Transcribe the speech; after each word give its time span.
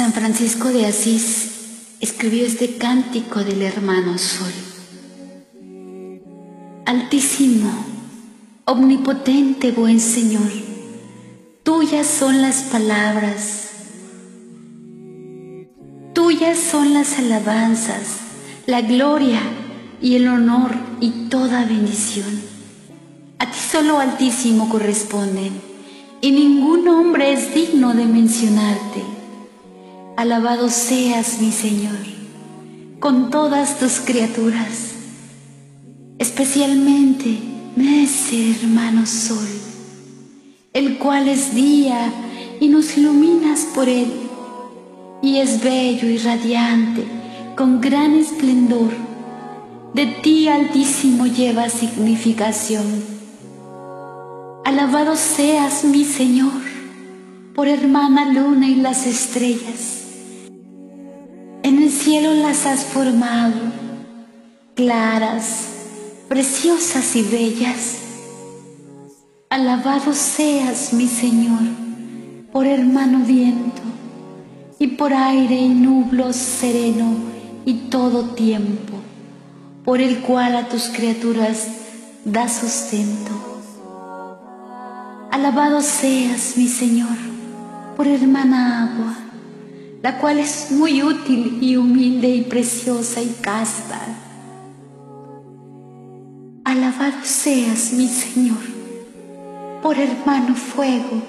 San 0.00 0.14
Francisco 0.14 0.68
de 0.68 0.86
Asís 0.86 1.50
escribió 2.00 2.46
este 2.46 2.78
cántico 2.78 3.44
del 3.44 3.60
hermano 3.60 4.16
Sol. 4.16 4.50
Altísimo, 6.86 7.70
omnipotente 8.64 9.72
buen 9.72 10.00
Señor, 10.00 10.50
tuyas 11.62 12.06
son 12.06 12.40
las 12.40 12.62
palabras, 12.62 13.72
tuyas 16.14 16.56
son 16.58 16.94
las 16.94 17.18
alabanzas, 17.18 18.20
la 18.64 18.80
gloria 18.80 19.42
y 20.00 20.14
el 20.14 20.28
honor 20.28 20.70
y 21.02 21.28
toda 21.28 21.66
bendición. 21.66 22.40
A 23.38 23.50
ti 23.50 23.58
solo 23.58 23.98
Altísimo 23.98 24.70
corresponden, 24.70 25.60
y 26.22 26.30
ningún 26.30 26.88
hombre 26.88 27.34
es 27.34 27.54
digno 27.54 27.92
de 27.92 28.06
mencionarte. 28.06 29.19
Alabado 30.20 30.68
seas, 30.68 31.40
mi 31.40 31.50
Señor, 31.50 31.96
con 32.98 33.30
todas 33.30 33.78
tus 33.78 34.00
criaturas, 34.00 34.96
especialmente 36.18 37.38
ese 37.78 38.50
hermano 38.50 39.06
Sol, 39.06 39.48
el 40.74 40.98
cual 40.98 41.26
es 41.26 41.54
día 41.54 42.12
y 42.60 42.68
nos 42.68 42.98
iluminas 42.98 43.60
por 43.74 43.88
él, 43.88 44.12
y 45.22 45.38
es 45.38 45.64
bello 45.64 46.06
y 46.10 46.18
radiante, 46.18 47.06
con 47.56 47.80
gran 47.80 48.12
esplendor. 48.12 48.92
De 49.94 50.04
ti, 50.04 50.48
Altísimo, 50.48 51.28
lleva 51.28 51.70
significación. 51.70 52.84
Alabado 54.66 55.16
seas, 55.16 55.82
mi 55.84 56.04
Señor, 56.04 56.60
por 57.54 57.68
hermana 57.68 58.30
luna 58.30 58.68
y 58.68 58.74
las 58.74 59.06
estrellas 59.06 59.99
cielo 62.02 62.32
las 62.32 62.64
has 62.64 62.84
formado, 62.84 63.60
claras, 64.74 65.66
preciosas 66.30 67.14
y 67.14 67.22
bellas. 67.22 67.98
Alabado 69.50 70.14
seas, 70.14 70.94
mi 70.94 71.06
Señor, 71.06 71.60
por 72.52 72.66
hermano 72.66 73.18
viento, 73.26 73.82
y 74.78 74.86
por 74.86 75.12
aire 75.12 75.56
y 75.56 75.68
nublos 75.68 76.36
sereno 76.36 77.16
y 77.66 77.74
todo 77.90 78.30
tiempo, 78.30 78.94
por 79.84 80.00
el 80.00 80.20
cual 80.20 80.56
a 80.56 80.68
tus 80.68 80.84
criaturas 80.84 81.68
da 82.24 82.48
sustento. 82.48 83.32
Alabado 85.30 85.82
seas, 85.82 86.54
mi 86.56 86.66
Señor, 86.66 87.18
por 87.94 88.06
hermana 88.06 88.84
agua 88.84 89.29
la 90.02 90.18
cual 90.18 90.38
es 90.38 90.70
muy 90.70 91.02
útil 91.02 91.58
y 91.60 91.76
humilde 91.76 92.28
y 92.28 92.42
preciosa 92.42 93.20
y 93.20 93.28
casta. 93.42 94.00
Alabado 96.64 97.18
seas, 97.22 97.92
mi 97.92 98.08
Señor, 98.08 98.58
por 99.82 99.98
hermano 99.98 100.54
fuego, 100.54 101.22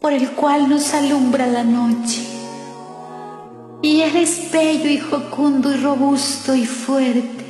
por 0.00 0.12
el 0.12 0.30
cual 0.30 0.70
nos 0.70 0.94
alumbra 0.94 1.46
la 1.46 1.64
noche. 1.64 2.26
Y 3.82 4.00
eres 4.00 4.50
bello 4.52 4.88
y 4.88 4.98
jocundo 4.98 5.72
y 5.72 5.76
robusto 5.76 6.54
y 6.54 6.64
fuerte. 6.64 7.44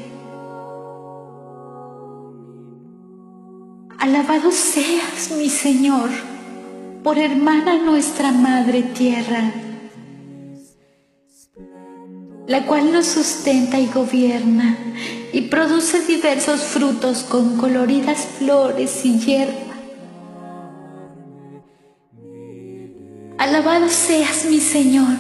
Alabado 3.99 4.51
seas, 4.51 5.31
mi 5.37 5.49
Señor, 5.49 6.11
por 7.03 7.19
hermana 7.19 7.78
nuestra 7.78 8.31
Madre 8.31 8.83
Tierra, 8.83 9.53
la 12.47 12.64
cual 12.64 12.92
nos 12.92 13.06
sustenta 13.06 13.81
y 13.81 13.89
gobierna 13.89 14.77
y 15.33 15.42
produce 15.42 16.06
diversos 16.06 16.60
frutos 16.60 17.25
con 17.25 17.56
coloridas 17.56 18.21
flores 18.38 19.04
y 19.04 19.19
hierba. 19.19 19.53
Alabado 23.38 23.88
seas 23.88 24.44
mi 24.44 24.60
Señor 24.60 25.16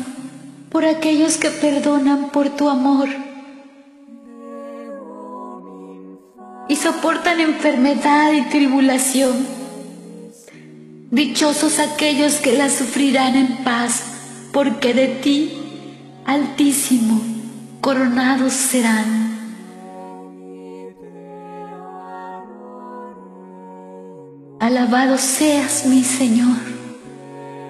por 0.70 0.84
aquellos 0.84 1.36
que 1.36 1.50
perdonan 1.50 2.30
por 2.30 2.50
tu 2.50 2.68
amor 2.68 3.08
y 6.68 6.76
soportan 6.76 7.40
enfermedad 7.40 8.32
y 8.32 8.42
tribulación 8.42 9.61
Dichosos 11.12 11.78
aquellos 11.78 12.36
que 12.36 12.56
la 12.56 12.70
sufrirán 12.70 13.36
en 13.36 13.64
paz, 13.64 14.02
porque 14.50 14.94
de 14.94 15.08
ti, 15.08 15.58
Altísimo, 16.24 17.20
coronados 17.82 18.54
serán. 18.54 19.36
Alabado 24.58 25.18
seas, 25.18 25.84
mi 25.84 26.02
Señor, 26.02 26.56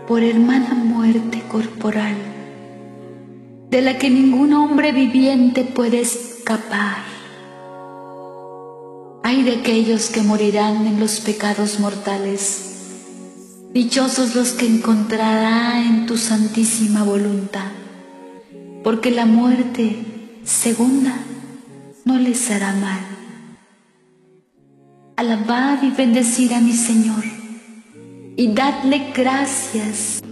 por 0.06 0.22
hermana 0.22 0.74
muerte 0.74 1.42
corporal, 1.50 2.14
de 3.70 3.82
la 3.82 3.98
que 3.98 4.08
ningún 4.08 4.52
hombre 4.52 4.92
viviente 4.92 5.64
puede 5.64 6.00
escapar. 6.02 6.98
Hay 9.24 9.42
de 9.42 9.56
aquellos 9.56 10.10
que 10.10 10.22
morirán 10.22 10.86
en 10.86 11.00
los 11.00 11.18
pecados 11.18 11.80
mortales 11.80 12.71
Dichosos 13.72 14.34
los 14.34 14.52
que 14.52 14.66
encontrará 14.66 15.82
en 15.82 16.04
tu 16.04 16.18
santísima 16.18 17.04
voluntad, 17.04 17.70
porque 18.84 19.10
la 19.10 19.24
muerte 19.24 19.96
segunda 20.44 21.14
no 22.04 22.18
les 22.18 22.50
hará 22.50 22.74
mal. 22.74 23.00
Alabad 25.16 25.82
y 25.82 25.90
bendecid 25.90 26.52
a 26.52 26.60
mi 26.60 26.74
Señor, 26.74 27.24
y 28.36 28.52
dadle 28.52 29.10
gracias 29.14 30.22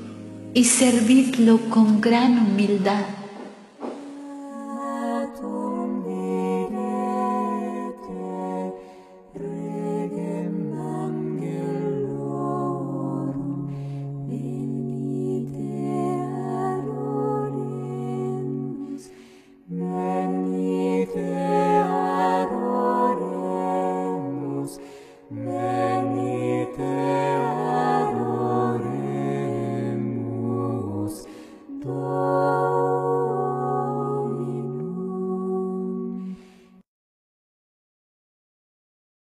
y 0.53 0.65
servidlo 0.65 1.61
con 1.71 2.03
gran 2.03 2.39
humildad 2.39 3.20
Meu 25.31 25.90